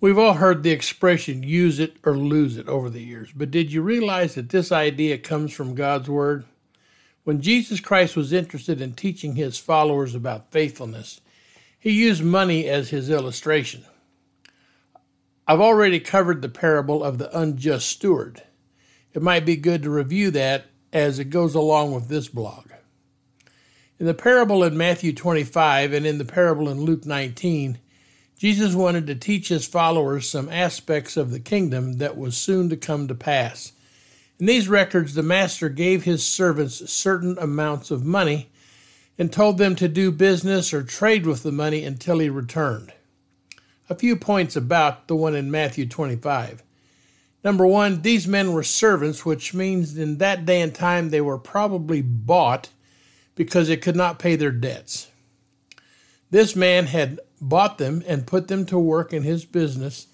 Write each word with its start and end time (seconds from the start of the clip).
We've 0.00 0.18
all 0.18 0.34
heard 0.34 0.62
the 0.62 0.70
expression 0.70 1.42
use 1.42 1.78
it 1.78 1.96
or 2.04 2.16
lose 2.16 2.56
it 2.56 2.66
over 2.68 2.88
the 2.88 3.02
years, 3.02 3.30
but 3.36 3.50
did 3.50 3.70
you 3.70 3.82
realize 3.82 4.34
that 4.34 4.48
this 4.48 4.72
idea 4.72 5.18
comes 5.18 5.52
from 5.52 5.74
God's 5.74 6.08
Word? 6.08 6.46
When 7.24 7.42
Jesus 7.42 7.80
Christ 7.80 8.16
was 8.16 8.32
interested 8.32 8.80
in 8.80 8.94
teaching 8.94 9.36
his 9.36 9.58
followers 9.58 10.14
about 10.14 10.52
faithfulness, 10.52 11.20
he 11.78 11.90
used 11.90 12.24
money 12.24 12.66
as 12.66 12.88
his 12.88 13.10
illustration. 13.10 13.84
I've 15.46 15.60
already 15.60 16.00
covered 16.00 16.40
the 16.40 16.48
parable 16.48 17.04
of 17.04 17.18
the 17.18 17.36
unjust 17.38 17.86
steward. 17.88 18.42
It 19.12 19.20
might 19.20 19.44
be 19.44 19.56
good 19.56 19.82
to 19.82 19.90
review 19.90 20.30
that 20.30 20.66
as 20.94 21.18
it 21.18 21.26
goes 21.26 21.54
along 21.54 21.92
with 21.92 22.08
this 22.08 22.28
blog. 22.28 22.70
In 23.98 24.06
the 24.06 24.14
parable 24.14 24.64
in 24.64 24.78
Matthew 24.78 25.12
25 25.12 25.92
and 25.92 26.06
in 26.06 26.16
the 26.16 26.24
parable 26.24 26.70
in 26.70 26.80
Luke 26.80 27.04
19, 27.04 27.78
Jesus 28.40 28.74
wanted 28.74 29.06
to 29.06 29.14
teach 29.14 29.48
his 29.48 29.66
followers 29.66 30.26
some 30.26 30.48
aspects 30.48 31.18
of 31.18 31.30
the 31.30 31.38
kingdom 31.38 31.98
that 31.98 32.16
was 32.16 32.38
soon 32.38 32.70
to 32.70 32.76
come 32.76 33.06
to 33.06 33.14
pass. 33.14 33.72
In 34.38 34.46
these 34.46 34.66
records, 34.66 35.12
the 35.12 35.22
master 35.22 35.68
gave 35.68 36.04
his 36.04 36.26
servants 36.26 36.90
certain 36.90 37.36
amounts 37.38 37.90
of 37.90 38.02
money 38.02 38.48
and 39.18 39.30
told 39.30 39.58
them 39.58 39.76
to 39.76 39.88
do 39.88 40.10
business 40.10 40.72
or 40.72 40.82
trade 40.82 41.26
with 41.26 41.42
the 41.42 41.52
money 41.52 41.84
until 41.84 42.18
he 42.18 42.30
returned. 42.30 42.94
A 43.90 43.94
few 43.94 44.16
points 44.16 44.56
about 44.56 45.06
the 45.06 45.16
one 45.16 45.34
in 45.34 45.50
Matthew 45.50 45.86
25. 45.86 46.62
Number 47.44 47.66
one, 47.66 48.00
these 48.00 48.26
men 48.26 48.54
were 48.54 48.62
servants, 48.62 49.22
which 49.22 49.52
means 49.52 49.98
in 49.98 50.16
that 50.16 50.46
day 50.46 50.62
and 50.62 50.74
time 50.74 51.10
they 51.10 51.20
were 51.20 51.36
probably 51.36 52.00
bought 52.00 52.70
because 53.34 53.68
they 53.68 53.76
could 53.76 53.96
not 53.96 54.18
pay 54.18 54.34
their 54.34 54.50
debts. 54.50 55.08
This 56.30 56.56
man 56.56 56.86
had 56.86 57.20
bought 57.40 57.78
them 57.78 58.02
and 58.06 58.26
put 58.26 58.48
them 58.48 58.66
to 58.66 58.78
work 58.78 59.12
in 59.12 59.22
his 59.22 59.44
business 59.44 60.06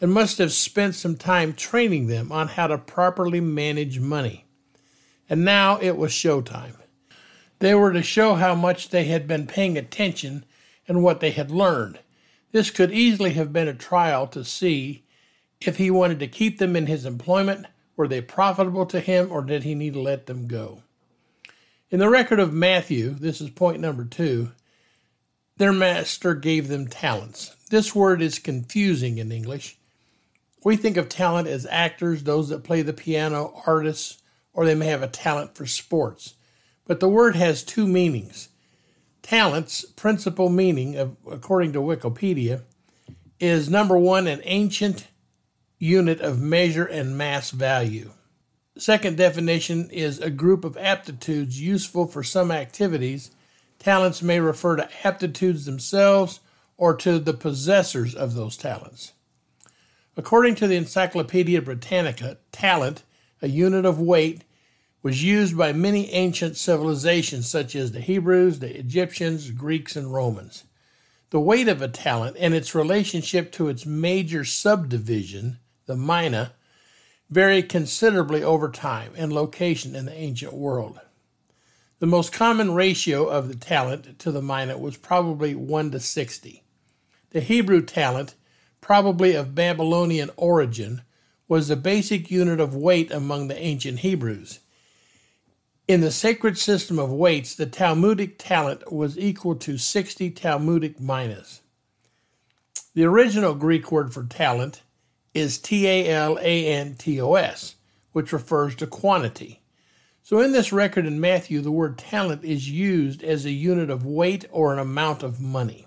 and 0.00 0.12
must 0.12 0.38
have 0.38 0.52
spent 0.52 0.94
some 0.94 1.16
time 1.16 1.54
training 1.54 2.06
them 2.06 2.30
on 2.30 2.48
how 2.48 2.66
to 2.66 2.76
properly 2.76 3.40
manage 3.40 3.98
money. 3.98 4.44
And 5.28 5.44
now 5.44 5.78
it 5.80 5.96
was 5.96 6.12
showtime. 6.12 6.76
They 7.58 7.74
were 7.74 7.92
to 7.92 8.02
show 8.02 8.34
how 8.34 8.54
much 8.54 8.90
they 8.90 9.04
had 9.04 9.26
been 9.26 9.46
paying 9.46 9.78
attention 9.78 10.44
and 10.86 11.02
what 11.02 11.20
they 11.20 11.30
had 11.30 11.50
learned. 11.50 11.98
This 12.52 12.70
could 12.70 12.92
easily 12.92 13.32
have 13.32 13.52
been 13.52 13.68
a 13.68 13.74
trial 13.74 14.26
to 14.28 14.44
see 14.44 15.04
if 15.60 15.78
he 15.78 15.90
wanted 15.90 16.20
to 16.20 16.28
keep 16.28 16.58
them 16.58 16.76
in 16.76 16.86
his 16.86 17.06
employment. 17.06 17.66
Were 17.96 18.06
they 18.06 18.20
profitable 18.20 18.84
to 18.86 19.00
him, 19.00 19.32
or 19.32 19.42
did 19.42 19.64
he 19.64 19.74
need 19.74 19.94
to 19.94 20.00
let 20.00 20.26
them 20.26 20.46
go? 20.46 20.82
In 21.90 21.98
the 21.98 22.10
record 22.10 22.38
of 22.38 22.52
Matthew, 22.52 23.10
this 23.10 23.40
is 23.40 23.48
point 23.50 23.80
number 23.80 24.04
two, 24.04 24.52
their 25.56 25.72
master 25.72 26.34
gave 26.34 26.68
them 26.68 26.86
talents. 26.86 27.54
This 27.70 27.94
word 27.94 28.22
is 28.22 28.38
confusing 28.38 29.18
in 29.18 29.32
English. 29.32 29.76
We 30.64 30.76
think 30.76 30.96
of 30.96 31.08
talent 31.08 31.48
as 31.48 31.66
actors, 31.70 32.22
those 32.22 32.48
that 32.48 32.64
play 32.64 32.82
the 32.82 32.92
piano, 32.92 33.62
artists, 33.66 34.22
or 34.52 34.64
they 34.64 34.74
may 34.74 34.86
have 34.86 35.02
a 35.02 35.08
talent 35.08 35.54
for 35.54 35.66
sports. 35.66 36.34
But 36.86 37.00
the 37.00 37.08
word 37.08 37.36
has 37.36 37.62
two 37.62 37.86
meanings. 37.86 38.48
Talent's 39.22 39.84
principal 39.84 40.48
meaning, 40.48 40.96
of, 40.96 41.16
according 41.30 41.72
to 41.72 41.80
Wikipedia, 41.80 42.62
is 43.40 43.68
number 43.68 43.98
one, 43.98 44.26
an 44.26 44.40
ancient 44.44 45.08
unit 45.78 46.20
of 46.20 46.40
measure 46.40 46.84
and 46.84 47.18
mass 47.18 47.50
value. 47.50 48.12
Second 48.78 49.16
definition 49.16 49.90
is 49.90 50.18
a 50.18 50.30
group 50.30 50.64
of 50.64 50.76
aptitudes 50.76 51.60
useful 51.60 52.06
for 52.06 52.22
some 52.22 52.50
activities. 52.50 53.30
Talents 53.78 54.22
may 54.22 54.40
refer 54.40 54.76
to 54.76 54.88
aptitudes 55.04 55.64
themselves 55.64 56.40
or 56.76 56.94
to 56.96 57.18
the 57.18 57.34
possessors 57.34 58.14
of 58.14 58.34
those 58.34 58.56
talents. 58.56 59.12
According 60.16 60.54
to 60.56 60.66
the 60.66 60.76
Encyclopedia 60.76 61.60
Britannica, 61.60 62.38
talent, 62.52 63.02
a 63.42 63.48
unit 63.48 63.84
of 63.84 64.00
weight, 64.00 64.44
was 65.02 65.22
used 65.22 65.56
by 65.56 65.72
many 65.72 66.10
ancient 66.12 66.56
civilizations 66.56 67.48
such 67.48 67.76
as 67.76 67.92
the 67.92 68.00
Hebrews, 68.00 68.58
the 68.58 68.76
Egyptians, 68.76 69.50
Greeks, 69.50 69.94
and 69.94 70.12
Romans. 70.12 70.64
The 71.30 71.40
weight 71.40 71.68
of 71.68 71.82
a 71.82 71.88
talent 71.88 72.36
and 72.40 72.54
its 72.54 72.74
relationship 72.74 73.52
to 73.52 73.68
its 73.68 73.86
major 73.86 74.44
subdivision, 74.44 75.58
the 75.86 75.96
mina, 75.96 76.54
vary 77.28 77.62
considerably 77.62 78.42
over 78.42 78.70
time 78.70 79.12
and 79.16 79.32
location 79.32 79.94
in 79.94 80.06
the 80.06 80.14
ancient 80.14 80.52
world. 80.52 81.00
The 81.98 82.06
most 82.06 82.32
common 82.32 82.72
ratio 82.74 83.26
of 83.26 83.48
the 83.48 83.56
talent 83.56 84.18
to 84.18 84.30
the 84.30 84.42
mina 84.42 84.76
was 84.78 84.96
probably 84.96 85.54
1 85.54 85.90
to 85.92 86.00
60. 86.00 86.62
The 87.30 87.40
Hebrew 87.40 87.82
talent 87.82 88.34
probably 88.86 89.34
of 89.34 89.52
Babylonian 89.52 90.30
origin, 90.36 91.02
was 91.48 91.66
the 91.66 91.74
basic 91.74 92.30
unit 92.30 92.60
of 92.60 92.76
weight 92.76 93.10
among 93.10 93.48
the 93.48 93.58
ancient 93.60 93.98
Hebrews. 93.98 94.60
In 95.88 96.02
the 96.02 96.12
sacred 96.12 96.56
system 96.56 96.96
of 96.96 97.10
weights, 97.10 97.56
the 97.56 97.66
Talmudic 97.66 98.38
talent 98.38 98.92
was 98.92 99.18
equal 99.18 99.56
to 99.56 99.76
60 99.76 100.30
Talmudic 100.30 101.00
minas. 101.00 101.62
The 102.94 103.02
original 103.04 103.56
Greek 103.56 103.90
word 103.90 104.14
for 104.14 104.22
talent 104.22 104.82
is 105.34 105.58
T 105.58 105.88
A 105.88 106.08
L 106.08 106.38
A 106.40 106.66
N 106.66 106.94
T 106.94 107.20
O 107.20 107.34
S, 107.34 107.74
which 108.12 108.32
refers 108.32 108.76
to 108.76 108.86
quantity. 108.86 109.62
So 110.26 110.40
in 110.40 110.50
this 110.50 110.72
record 110.72 111.06
in 111.06 111.20
Matthew, 111.20 111.60
the 111.60 111.70
word 111.70 111.98
talent 111.98 112.42
is 112.42 112.68
used 112.68 113.22
as 113.22 113.44
a 113.44 113.52
unit 113.52 113.90
of 113.90 114.04
weight 114.04 114.44
or 114.50 114.72
an 114.72 114.80
amount 114.80 115.22
of 115.22 115.40
money. 115.40 115.86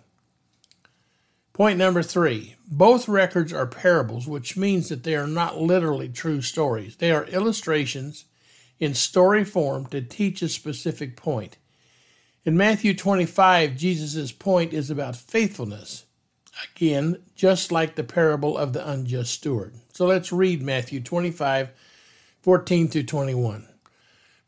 Point 1.52 1.78
number 1.78 2.02
three 2.02 2.56
both 2.66 3.10
records 3.10 3.52
are 3.52 3.68
parables, 3.68 4.30
which 4.30 4.56
means 4.56 4.88
that 4.88 5.04
they 5.04 5.14
are 5.18 5.28
not 5.28 5.60
literally 5.60 6.08
true 6.08 6.42
stories. 6.42 6.96
They 6.96 7.12
are 7.12 7.26
illustrations 7.26 8.24
in 8.80 8.94
story 8.94 9.44
form 9.44 9.88
to 9.88 10.02
teach 10.02 10.42
a 10.42 10.48
specific 10.48 11.18
point. 11.18 11.58
In 12.46 12.56
Matthew 12.56 12.96
25, 12.96 13.76
Jesus' 13.76 14.32
point 14.32 14.72
is 14.72 14.90
about 14.90 15.18
faithfulness. 15.18 16.06
Again, 16.78 17.18
just 17.36 17.74
like 17.74 17.96
the 17.96 18.06
parable 18.06 18.58
of 18.58 18.72
the 18.72 18.90
unjust 18.90 19.34
steward. 19.34 19.74
So 19.92 20.06
let's 20.06 20.32
read 20.32 20.62
Matthew 20.62 21.02
25, 21.02 21.72
14 22.42 22.88
through 22.88 23.04
21. 23.04 23.69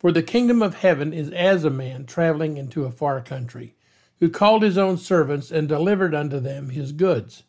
For 0.02 0.12
the 0.12 0.24
kingdom 0.24 0.64
of 0.64 0.78
heaven 0.78 1.14
is 1.14 1.30
as 1.30 1.64
a 1.64 1.70
man 1.70 2.08
traveling 2.08 2.58
into 2.58 2.86
a 2.86 2.92
far 2.92 3.22
country 3.22 3.76
who 4.20 4.32
called 4.32 4.64
his 4.64 4.76
own 4.76 4.98
servants 4.98 5.52
and 5.52 5.70
delivered 5.70 6.16
unto 6.16 6.40
them 6.40 6.70
his 6.70 6.92
goods. 6.92 7.44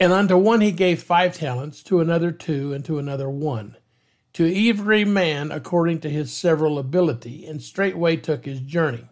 And 0.00 0.12
unto 0.12 0.36
one 0.36 0.60
he 0.60 0.72
gave 0.72 1.04
five 1.04 1.36
talents, 1.36 1.84
to 1.84 2.00
another 2.00 2.32
two, 2.32 2.72
and 2.72 2.84
to 2.86 2.98
another 2.98 3.30
one, 3.30 3.76
to 4.32 4.68
every 4.68 5.04
man 5.04 5.52
according 5.52 6.00
to 6.00 6.10
his 6.10 6.32
several 6.32 6.80
ability, 6.80 7.46
and 7.46 7.62
straightway 7.62 8.16
took 8.16 8.44
his 8.44 8.58
journey. 8.58 9.06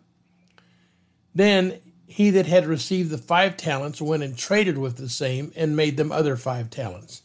Then 1.37 1.79
he 2.05 2.31
that 2.31 2.47
had 2.47 2.67
received 2.67 3.11
the 3.11 3.19
five 3.19 3.57
talents 3.57 4.03
went 4.03 4.25
and 4.25 4.37
traded 4.37 4.77
with 4.77 4.97
the 4.97 5.09
same, 5.09 5.53
and 5.55 5.77
made 5.77 5.97
them 5.97 6.11
other 6.11 6.35
five 6.35 6.69
talents. 6.69 7.23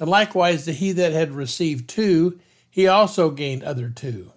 And 0.00 0.10
likewise 0.10 0.64
the 0.64 0.72
he 0.72 0.90
that 0.90 1.12
had 1.12 1.30
received 1.30 1.88
two, 1.88 2.40
he 2.68 2.88
also 2.88 3.30
gained 3.30 3.62
other 3.62 3.88
two. 3.88 4.32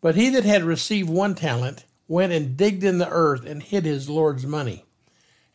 But 0.00 0.14
he 0.14 0.30
that 0.30 0.44
had 0.44 0.62
received 0.64 1.08
one 1.08 1.34
talent, 1.34 1.84
went 2.08 2.32
and 2.32 2.56
digged 2.56 2.82
in 2.82 2.98
the 2.98 3.08
earth 3.08 3.44
and 3.44 3.62
hid 3.62 3.84
his 3.84 4.08
Lord's 4.08 4.46
money. 4.46 4.84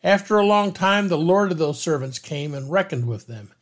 After 0.02 0.38
a 0.38 0.46
long 0.46 0.72
time, 0.72 1.08
the 1.08 1.18
Lord 1.18 1.50
of 1.50 1.58
those 1.58 1.82
servants 1.82 2.18
came 2.18 2.54
and 2.54 2.70
reckoned 2.70 3.06
with 3.06 3.26
them. 3.26 3.52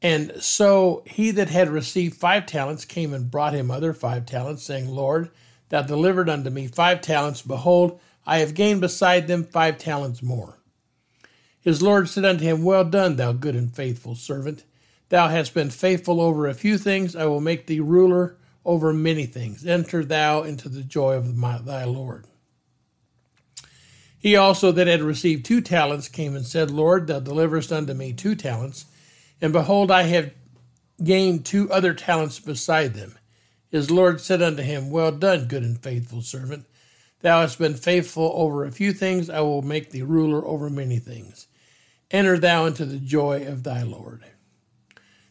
And 0.00 0.32
so 0.38 1.02
he 1.06 1.30
that 1.32 1.48
had 1.48 1.68
received 1.68 2.16
five 2.16 2.46
talents 2.46 2.84
came 2.84 3.12
and 3.12 3.30
brought 3.30 3.54
him 3.54 3.70
other 3.70 3.92
five 3.92 4.26
talents, 4.26 4.62
saying, 4.62 4.88
Lord, 4.88 5.30
thou 5.70 5.82
delivered 5.82 6.28
unto 6.28 6.50
me 6.50 6.68
five 6.68 7.00
talents. 7.00 7.42
Behold, 7.42 7.98
I 8.26 8.38
have 8.38 8.54
gained 8.54 8.80
beside 8.80 9.26
them 9.26 9.44
five 9.44 9.78
talents 9.78 10.22
more. 10.22 10.60
His 11.60 11.82
Lord 11.82 12.08
said 12.08 12.24
unto 12.24 12.44
him, 12.44 12.62
Well 12.62 12.84
done, 12.84 13.16
thou 13.16 13.32
good 13.32 13.56
and 13.56 13.74
faithful 13.74 14.14
servant. 14.14 14.64
Thou 15.08 15.28
hast 15.28 15.54
been 15.54 15.70
faithful 15.70 16.20
over 16.20 16.46
a 16.46 16.54
few 16.54 16.78
things. 16.78 17.16
I 17.16 17.24
will 17.24 17.40
make 17.40 17.66
thee 17.66 17.80
ruler 17.80 18.36
over 18.66 18.92
many 18.92 19.24
things. 19.24 19.64
Enter 19.64 20.04
thou 20.04 20.42
into 20.42 20.68
the 20.68 20.82
joy 20.82 21.14
of 21.14 21.34
my, 21.36 21.58
thy 21.58 21.84
Lord. 21.84 22.26
He 24.18 24.34
also 24.34 24.72
that 24.72 24.88
had 24.88 25.02
received 25.02 25.46
two 25.46 25.60
talents 25.60 26.08
came 26.08 26.34
and 26.34 26.44
said, 26.44 26.70
Lord, 26.70 27.06
thou 27.06 27.20
deliverest 27.20 27.72
unto 27.72 27.94
me 27.94 28.12
two 28.12 28.34
talents, 28.34 28.86
and 29.40 29.52
behold, 29.52 29.90
I 29.90 30.02
have 30.02 30.32
gained 31.02 31.44
two 31.44 31.70
other 31.70 31.94
talents 31.94 32.40
beside 32.40 32.94
them. 32.94 33.16
His 33.70 33.90
Lord 33.90 34.20
said 34.20 34.42
unto 34.42 34.62
him, 34.62 34.90
Well 34.90 35.12
done, 35.12 35.46
good 35.46 35.62
and 35.62 35.80
faithful 35.80 36.22
servant. 36.22 36.66
Thou 37.20 37.42
hast 37.42 37.58
been 37.58 37.74
faithful 37.74 38.32
over 38.34 38.64
a 38.64 38.72
few 38.72 38.92
things, 38.92 39.30
I 39.30 39.40
will 39.40 39.62
make 39.62 39.90
thee 39.90 40.02
ruler 40.02 40.44
over 40.44 40.68
many 40.68 40.98
things. 40.98 41.46
Enter 42.10 42.38
thou 42.38 42.66
into 42.66 42.84
the 42.84 42.98
joy 42.98 43.46
of 43.46 43.62
thy 43.62 43.82
Lord. 43.82 44.24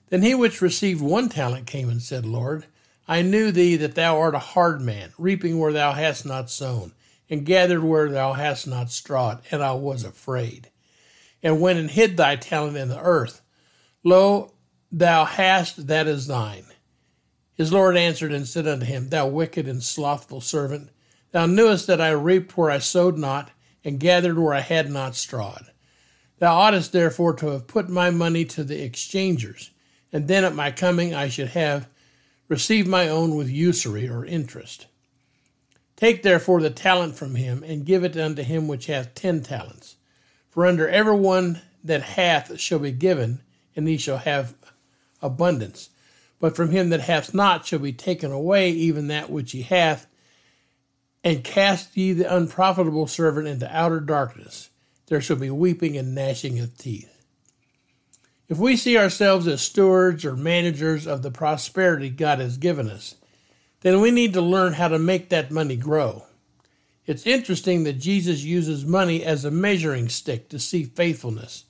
Then 0.10 0.22
he 0.22 0.36
which 0.36 0.62
received 0.62 1.02
one 1.02 1.30
talent 1.30 1.68
came 1.68 1.90
and 1.90 2.02
said, 2.02 2.26
Lord, 2.26 2.66
I 3.08 3.22
knew 3.22 3.52
thee 3.52 3.76
that 3.76 3.96
thou 3.96 4.20
art 4.20 4.36
a 4.36 4.40
hard 4.40 4.82
man, 4.82 5.14
reaping 5.18 5.60
where 5.60 5.74
thou 5.74 5.94
hast 5.94 6.26
not 6.26 6.50
sown, 6.50 6.94
and 7.30 7.46
gathered 7.46 7.84
where 7.84 8.10
thou 8.10 8.34
hast 8.34 8.68
not 8.68 8.92
strawed, 8.92 9.42
and 9.52 9.64
I 9.64 9.74
was 9.74 10.04
afraid. 10.04 10.72
and 11.44 11.62
went 11.62 11.78
and 11.78 11.92
hid 11.92 12.18
thy 12.18 12.36
talent 12.36 12.76
in 12.76 12.90
the 12.90 13.00
earth. 13.00 13.42
Lo, 14.04 14.54
thou 14.92 15.26
hast 15.26 15.86
that 15.86 16.08
is 16.08 16.26
thine. 16.26 16.66
His 17.54 17.72
Lord 17.72 17.96
answered 17.96 18.34
and 18.34 18.48
said 18.48 18.68
unto 18.68 18.86
him, 18.86 19.10
Thou 19.10 19.28
wicked 19.28 19.68
and 19.68 19.84
slothful 19.84 20.42
servant, 20.42 20.90
thou 21.32 21.46
knewest 21.46 21.86
that 21.86 22.02
I 22.02 22.10
reaped 22.10 22.58
where 22.58 22.72
I 22.72 22.80
sowed 22.80 23.18
not, 23.18 23.52
and 23.84 24.00
gathered 24.00 24.40
where 24.40 24.56
I 24.56 24.62
had 24.62 24.90
not 24.90 25.16
strawed. 25.16 25.68
Thou 26.40 26.58
oughtest 26.58 26.92
therefore 26.92 27.36
to 27.36 27.50
have 27.50 27.68
put 27.68 27.90
my 27.90 28.10
money 28.10 28.44
to 28.46 28.64
the 28.64 28.84
exchangers, 28.84 29.70
and 30.12 30.28
then 30.28 30.44
at 30.44 30.56
my 30.56 30.72
coming 30.72 31.14
I 31.14 31.30
should 31.30 31.50
have 31.50 31.88
received 32.48 32.88
my 32.88 33.08
own 33.08 33.36
with 33.36 33.50
usury 33.50 34.08
or 34.08 34.26
interest. 34.26 34.88
Take 35.96 36.24
therefore 36.24 36.62
the 36.62 36.70
talent 36.70 37.16
from 37.16 37.36
him, 37.36 37.64
and 37.64 37.86
give 37.86 38.04
it 38.04 38.18
unto 38.18 38.44
him 38.44 38.68
which 38.68 38.88
hath 38.88 39.16
ten 39.16 39.42
talents. 39.42 39.96
For 40.50 40.66
under 40.66 40.88
every 40.88 41.16
one 41.16 41.62
that 41.84 42.02
hath 42.02 42.60
shall 42.60 42.80
be 42.80 42.92
given, 42.92 43.42
and 43.76 43.88
he 43.88 43.98
shall 43.98 44.18
have 44.18 44.56
abundance. 45.22 45.90
But 46.40 46.56
from 46.56 46.72
him 46.72 46.90
that 46.90 47.02
hath 47.02 47.34
not 47.34 47.66
shall 47.66 47.80
be 47.80 47.94
taken 47.94 48.32
away 48.32 48.70
even 48.72 49.08
that 49.08 49.30
which 49.30 49.52
he 49.54 49.62
hath. 49.62 50.08
And 51.24 51.44
cast 51.44 51.96
ye 51.98 52.14
the 52.14 52.34
unprofitable 52.34 53.08
servant 53.08 53.48
into 53.48 53.76
outer 53.76 54.00
darkness. 54.00 54.70
There 55.08 55.22
shall 55.22 55.38
be 55.38 55.50
weeping 55.50 55.98
and 55.98 56.14
gnashing 56.14 56.60
of 56.60 56.78
teeth. 56.78 57.15
If 58.48 58.58
we 58.60 58.78
see 58.78 58.98
ourselves 58.98 59.48
as 59.48 59.62
stewards 59.62 60.24
or 60.24 60.36
managers 60.36 61.08
of 61.08 61.24
the 61.24 61.32
prosperity 61.32 62.10
God 62.10 62.40
has 62.40 62.58
given 62.58 62.90
us, 62.90 63.16
then 63.82 64.02
we 64.02 64.12
need 64.12 64.34
to 64.34 64.42
learn 64.42 64.74
how 64.74 64.88
to 64.88 65.00
make 65.00 65.30
that 65.30 65.52
money 65.52 65.76
grow. 65.76 66.24
It's 67.08 67.26
interesting 67.26 67.84
that 67.84 68.00
Jesus 68.00 68.44
uses 68.44 68.86
money 68.86 69.24
as 69.24 69.46
a 69.46 69.52
measuring 69.52 70.10
stick 70.10 70.50
to 70.50 70.60
see 70.60 70.84
faithfulness. 70.84 71.66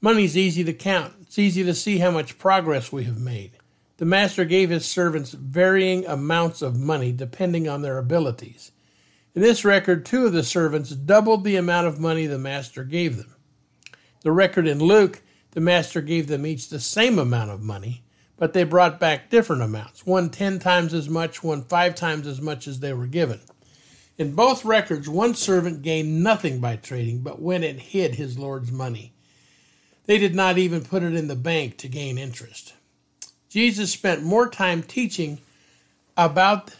Money's 0.00 0.36
easy 0.36 0.62
to 0.64 0.72
count. 0.72 1.14
It's 1.22 1.38
easy 1.38 1.64
to 1.64 1.74
see 1.74 1.98
how 1.98 2.10
much 2.10 2.38
progress 2.38 2.92
we 2.92 3.04
have 3.04 3.18
made. 3.18 3.52
The 3.96 4.04
master 4.04 4.44
gave 4.44 4.70
his 4.70 4.86
servants 4.86 5.32
varying 5.32 6.06
amounts 6.06 6.62
of 6.62 6.78
money 6.78 7.10
depending 7.10 7.68
on 7.68 7.82
their 7.82 7.98
abilities. 7.98 8.70
In 9.34 9.42
this 9.42 9.64
record, 9.64 10.06
two 10.06 10.26
of 10.26 10.32
the 10.32 10.44
servants 10.44 10.90
doubled 10.90 11.42
the 11.42 11.56
amount 11.56 11.88
of 11.88 12.00
money 12.00 12.26
the 12.26 12.38
master 12.38 12.84
gave 12.84 13.16
them. 13.16 13.34
The 14.22 14.32
record 14.32 14.68
in 14.68 14.78
Luke, 14.78 15.22
the 15.52 15.60
master 15.60 16.00
gave 16.00 16.26
them 16.26 16.46
each 16.46 16.68
the 16.68 16.80
same 16.80 17.18
amount 17.18 17.50
of 17.50 17.62
money, 17.62 18.02
but 18.36 18.52
they 18.52 18.64
brought 18.64 19.00
back 19.00 19.30
different 19.30 19.62
amounts 19.62 20.06
one 20.06 20.30
ten 20.30 20.58
times 20.58 20.94
as 20.94 21.08
much, 21.08 21.42
one 21.42 21.62
five 21.62 21.94
times 21.94 22.26
as 22.26 22.40
much 22.40 22.68
as 22.68 22.80
they 22.80 22.92
were 22.92 23.06
given. 23.06 23.40
In 24.16 24.34
both 24.34 24.64
records, 24.64 25.08
one 25.08 25.34
servant 25.34 25.82
gained 25.82 26.22
nothing 26.22 26.60
by 26.60 26.76
trading, 26.76 27.20
but 27.20 27.40
went 27.40 27.64
and 27.64 27.80
hid 27.80 28.16
his 28.16 28.38
Lord's 28.38 28.72
money. 28.72 29.12
They 30.06 30.18
did 30.18 30.34
not 30.34 30.58
even 30.58 30.84
put 30.84 31.02
it 31.02 31.14
in 31.14 31.28
the 31.28 31.36
bank 31.36 31.76
to 31.78 31.88
gain 31.88 32.18
interest. 32.18 32.74
Jesus 33.48 33.92
spent 33.92 34.22
more 34.22 34.48
time 34.48 34.82
teaching 34.82 35.40
about 36.16 36.74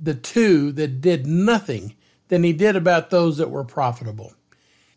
the 0.00 0.14
two 0.14 0.72
that 0.72 1.00
did 1.00 1.26
nothing 1.26 1.94
than 2.28 2.44
he 2.44 2.52
did 2.52 2.76
about 2.76 3.10
those 3.10 3.36
that 3.38 3.50
were 3.50 3.64
profitable. 3.64 4.32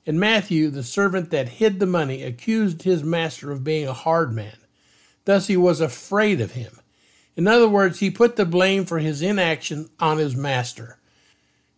In 0.05 0.19
Matthew, 0.19 0.69
the 0.69 0.83
servant 0.83 1.31
that 1.31 1.49
hid 1.49 1.79
the 1.79 1.87
money 1.87 2.21
accused 2.21 2.83
his 2.83 3.03
master 3.03 3.51
of 3.51 3.63
being 3.63 3.87
a 3.87 3.93
hard 3.93 4.33
man. 4.33 4.57
Thus, 5.25 5.47
he 5.47 5.57
was 5.57 5.81
afraid 5.81 6.39
of 6.39 6.51
him. 6.51 6.79
In 7.35 7.47
other 7.47 7.67
words, 7.67 7.99
he 7.99 8.11
put 8.11 8.35
the 8.35 8.45
blame 8.45 8.85
for 8.85 8.99
his 8.99 9.21
inaction 9.21 9.89
on 9.99 10.19
his 10.19 10.35
master. 10.35 10.99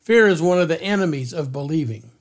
Fear 0.01 0.27
is 0.27 0.41
one 0.41 0.59
of 0.59 0.67
the 0.67 0.81
enemies 0.81 1.33
of 1.33 1.53
believing. 1.53 2.11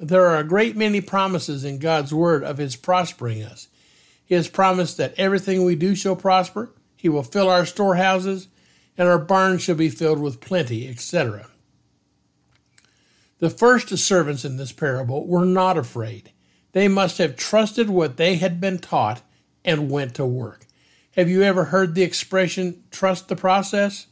There 0.00 0.26
are 0.26 0.38
a 0.38 0.44
great 0.44 0.76
many 0.76 1.00
promises 1.00 1.64
in 1.64 1.78
God's 1.78 2.12
word 2.12 2.42
of 2.42 2.58
his 2.58 2.74
prospering 2.74 3.44
us. 3.44 3.68
He 4.24 4.34
has 4.34 4.48
promised 4.48 4.96
that 4.96 5.14
everything 5.16 5.64
we 5.64 5.76
do 5.76 5.94
shall 5.94 6.16
prosper, 6.16 6.70
he 6.96 7.08
will 7.08 7.22
fill 7.22 7.48
our 7.48 7.66
storehouses, 7.66 8.48
and 8.98 9.08
our 9.08 9.18
barns 9.18 9.62
shall 9.62 9.76
be 9.76 9.88
filled 9.88 10.18
with 10.18 10.40
plenty, 10.40 10.88
etc. 10.88 11.48
The 13.42 13.50
first 13.50 13.88
servants 13.98 14.44
in 14.44 14.56
this 14.56 14.70
parable 14.70 15.26
were 15.26 15.44
not 15.44 15.76
afraid. 15.76 16.30
They 16.70 16.86
must 16.86 17.18
have 17.18 17.34
trusted 17.34 17.90
what 17.90 18.16
they 18.16 18.36
had 18.36 18.60
been 18.60 18.78
taught 18.78 19.20
and 19.64 19.90
went 19.90 20.14
to 20.14 20.24
work. 20.24 20.64
Have 21.16 21.28
you 21.28 21.42
ever 21.42 21.64
heard 21.64 21.96
the 21.96 22.04
expression, 22.04 22.84
trust 22.92 23.26
the 23.26 23.34
process? 23.34 24.06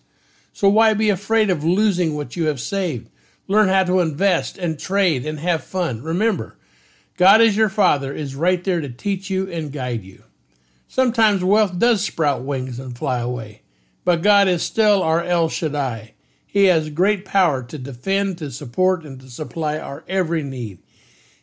So 0.52 0.68
why 0.68 0.94
be 0.94 1.10
afraid 1.10 1.48
of 1.48 1.62
losing 1.62 2.16
what 2.16 2.34
you 2.34 2.46
have 2.46 2.60
saved? 2.60 3.08
Learn 3.46 3.68
how 3.68 3.84
to 3.84 4.00
invest 4.00 4.58
and 4.58 4.80
trade 4.80 5.24
and 5.24 5.38
have 5.38 5.62
fun. 5.62 6.02
Remember, 6.02 6.58
God 7.16 7.40
as 7.40 7.56
your 7.56 7.68
Father 7.68 8.12
is 8.12 8.34
right 8.34 8.64
there 8.64 8.80
to 8.80 8.88
teach 8.88 9.30
you 9.30 9.48
and 9.48 9.70
guide 9.70 10.02
you. 10.02 10.24
Sometimes 10.88 11.44
wealth 11.44 11.78
does 11.78 12.02
sprout 12.02 12.42
wings 12.42 12.80
and 12.80 12.98
fly 12.98 13.20
away, 13.20 13.62
but 14.04 14.22
God 14.22 14.48
is 14.48 14.64
still 14.64 15.04
our 15.04 15.22
El 15.22 15.48
Shaddai. 15.48 16.14
He 16.52 16.64
has 16.64 16.90
great 16.90 17.24
power 17.24 17.62
to 17.62 17.78
defend, 17.78 18.38
to 18.38 18.50
support, 18.50 19.04
and 19.04 19.20
to 19.20 19.30
supply 19.30 19.78
our 19.78 20.02
every 20.08 20.42
need. 20.42 20.78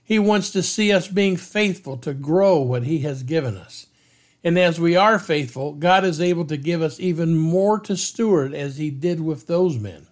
He 0.04 0.20
wants 0.20 0.52
to 0.52 0.62
see 0.62 0.92
us 0.92 1.08
being 1.08 1.38
faithful 1.38 1.96
to 1.98 2.14
grow 2.14 2.60
what 2.60 2.84
He 2.84 3.00
has 3.00 3.24
given 3.24 3.56
us. 3.56 3.88
And 4.44 4.60
as 4.60 4.82
we 4.82 4.98
are 4.98 5.18
faithful, 5.18 5.74
God 5.74 6.04
is 6.04 6.20
able 6.20 6.46
to 6.46 6.58
give 6.58 6.82
us 6.82 7.00
even 7.00 7.38
more 7.38 7.80
to 7.82 7.96
steward 7.96 8.54
as 8.54 8.78
He 8.78 8.90
did 8.90 9.22
with 9.22 9.48
those 9.48 9.78
men. 9.78 10.08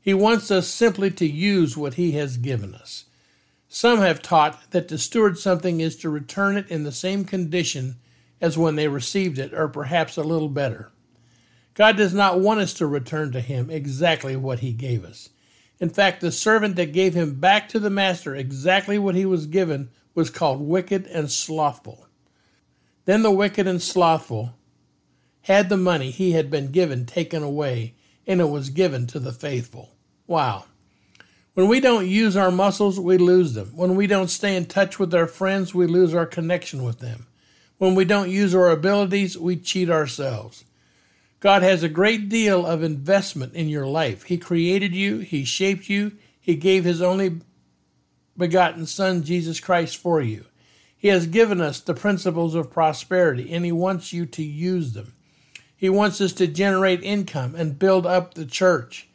He 0.00 0.12
wants 0.12 0.50
us 0.50 0.68
simply 0.68 1.10
to 1.12 1.26
use 1.26 1.76
what 1.76 1.94
He 1.94 2.12
has 2.12 2.36
given 2.36 2.74
us. 2.74 3.06
Some 3.68 4.00
have 4.00 4.20
taught 4.20 4.70
that 4.72 4.88
to 4.88 4.98
steward 4.98 5.38
something 5.38 5.80
is 5.80 5.96
to 5.96 6.10
return 6.10 6.58
it 6.58 6.70
in 6.70 6.84
the 6.84 6.92
same 6.92 7.24
condition 7.24 7.96
as 8.42 8.58
when 8.58 8.76
they 8.76 8.88
received 8.88 9.38
it, 9.38 9.54
or 9.54 9.68
perhaps 9.68 10.18
a 10.18 10.22
little 10.22 10.50
better. 10.50 10.90
God 11.74 11.96
does 11.96 12.12
not 12.12 12.40
want 12.40 12.60
us 12.60 12.74
to 12.74 12.86
return 12.86 13.32
to 13.32 13.40
Him 13.40 13.70
exactly 13.70 14.36
what 14.36 14.60
He 14.60 14.72
gave 14.72 15.04
us. 15.04 15.30
In 15.82 15.90
fact, 15.90 16.20
the 16.20 16.30
servant 16.30 16.76
that 16.76 16.92
gave 16.92 17.12
him 17.12 17.40
back 17.40 17.68
to 17.70 17.80
the 17.80 17.90
master 17.90 18.36
exactly 18.36 19.00
what 19.00 19.16
he 19.16 19.26
was 19.26 19.46
given 19.46 19.90
was 20.14 20.30
called 20.30 20.60
wicked 20.60 21.08
and 21.08 21.28
slothful. 21.28 22.06
Then 23.04 23.24
the 23.24 23.32
wicked 23.32 23.66
and 23.66 23.82
slothful 23.82 24.54
had 25.40 25.68
the 25.68 25.76
money 25.76 26.12
he 26.12 26.32
had 26.32 26.52
been 26.52 26.70
given 26.70 27.04
taken 27.04 27.42
away, 27.42 27.96
and 28.28 28.40
it 28.40 28.48
was 28.48 28.70
given 28.70 29.08
to 29.08 29.18
the 29.18 29.32
faithful. 29.32 29.96
Wow. 30.28 30.66
When 31.54 31.66
we 31.66 31.80
don't 31.80 32.06
use 32.06 32.36
our 32.36 32.52
muscles, 32.52 33.00
we 33.00 33.18
lose 33.18 33.54
them. 33.54 33.72
When 33.74 33.96
we 33.96 34.06
don't 34.06 34.30
stay 34.30 34.54
in 34.54 34.66
touch 34.66 35.00
with 35.00 35.12
our 35.12 35.26
friends, 35.26 35.74
we 35.74 35.86
lose 35.86 36.14
our 36.14 36.26
connection 36.26 36.84
with 36.84 37.00
them. 37.00 37.26
When 37.78 37.96
we 37.96 38.04
don't 38.04 38.30
use 38.30 38.54
our 38.54 38.70
abilities, 38.70 39.36
we 39.36 39.56
cheat 39.56 39.90
ourselves. 39.90 40.64
God 41.42 41.64
has 41.64 41.82
a 41.82 41.88
great 41.88 42.28
deal 42.28 42.64
of 42.64 42.84
investment 42.84 43.54
in 43.54 43.68
your 43.68 43.84
life. 43.84 44.22
He 44.22 44.38
created 44.38 44.94
you, 44.94 45.18
He 45.18 45.44
shaped 45.44 45.88
you, 45.88 46.12
He 46.40 46.54
gave 46.54 46.84
His 46.84 47.02
only 47.02 47.40
begotten 48.38 48.86
Son, 48.86 49.24
Jesus 49.24 49.58
Christ, 49.58 49.96
for 49.96 50.20
you. 50.20 50.44
He 50.96 51.08
has 51.08 51.26
given 51.26 51.60
us 51.60 51.80
the 51.80 51.94
principles 51.94 52.54
of 52.54 52.70
prosperity, 52.70 53.52
and 53.52 53.64
He 53.64 53.72
wants 53.72 54.12
you 54.12 54.24
to 54.24 54.42
use 54.42 54.92
them. 54.92 55.14
He 55.76 55.88
wants 55.88 56.20
us 56.20 56.32
to 56.34 56.46
generate 56.46 57.02
income 57.02 57.56
and 57.56 57.76
build 57.76 58.06
up 58.06 58.34
the 58.34 58.46
church. 58.46 59.08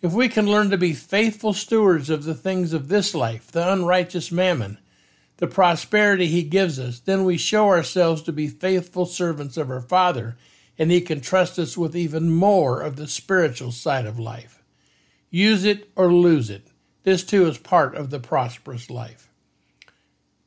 If 0.00 0.12
we 0.12 0.28
can 0.28 0.50
learn 0.50 0.68
to 0.70 0.76
be 0.76 0.94
faithful 0.94 1.52
stewards 1.52 2.10
of 2.10 2.24
the 2.24 2.34
things 2.34 2.72
of 2.72 2.88
this 2.88 3.14
life, 3.14 3.52
the 3.52 3.72
unrighteous 3.72 4.32
mammon, 4.32 4.78
the 5.36 5.46
prosperity 5.46 6.26
he 6.26 6.42
gives 6.42 6.80
us, 6.80 6.98
then 6.98 7.22
we 7.22 7.36
show 7.36 7.68
ourselves 7.68 8.20
to 8.22 8.32
be 8.32 8.48
faithful 8.48 9.06
servants 9.06 9.56
of 9.56 9.70
our 9.70 9.80
Father, 9.80 10.36
and 10.82 10.90
he 10.90 11.00
can 11.00 11.20
trust 11.20 11.60
us 11.60 11.78
with 11.78 11.94
even 11.94 12.28
more 12.28 12.80
of 12.80 12.96
the 12.96 13.06
spiritual 13.06 13.70
side 13.70 14.04
of 14.04 14.18
life. 14.18 14.64
Use 15.30 15.64
it 15.64 15.88
or 15.94 16.12
lose 16.12 16.50
it. 16.50 16.66
This 17.04 17.22
too 17.22 17.46
is 17.46 17.56
part 17.56 17.94
of 17.94 18.10
the 18.10 18.18
prosperous 18.18 18.90
life. 18.90 19.30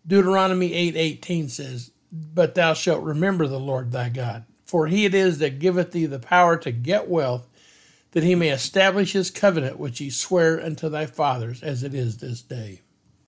Deuteronomy 0.05 0.73
8:18 0.73 1.45
8, 1.45 1.51
says, 1.51 1.91
"But 2.11 2.53
thou 2.53 2.73
shalt 2.73 3.01
remember 3.01 3.47
the 3.47 3.61
Lord 3.61 3.93
thy 3.93 4.09
God, 4.09 4.43
for 4.65 4.87
he 4.87 5.05
it 5.05 5.15
is 5.15 5.37
that 5.37 5.57
giveth 5.57 5.93
thee 5.93 6.05
the 6.05 6.19
power 6.19 6.57
to 6.57 6.71
get 6.73 7.07
wealth 7.07 7.47
that 8.11 8.25
he 8.25 8.35
may 8.35 8.49
establish 8.49 9.13
his 9.13 9.31
covenant 9.31 9.79
which 9.79 9.99
he 9.99 10.09
sware 10.09 10.61
unto 10.61 10.89
thy 10.89 11.05
fathers 11.05 11.63
as 11.63 11.81
it 11.81 11.93
is 11.93 12.17
this 12.17 12.41
day. 12.41 12.81